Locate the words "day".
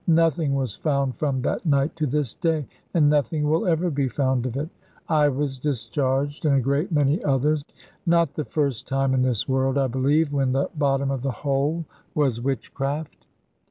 2.33-2.65